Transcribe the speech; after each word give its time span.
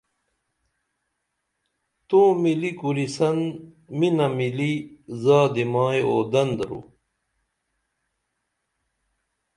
تومِلی 2.07 2.71
کُریسن 2.79 3.37
مِنہ 3.97 4.27
مِلی 4.37 4.73
زادی 5.21 5.65
مائی 5.73 6.01
اودن 6.07 6.49
درو 6.57 6.79